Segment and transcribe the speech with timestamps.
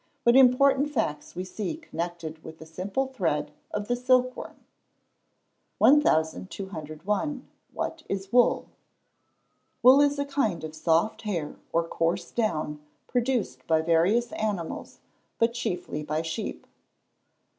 [0.23, 4.55] What important facts we see connected with the simple thread of the silk worm!
[5.77, 7.47] 1201.
[7.71, 8.65] What is wool?
[9.83, 15.01] Wool is a kind of soft hair or coarse down, produced by various animals,
[15.37, 16.65] but chiefly by sheep.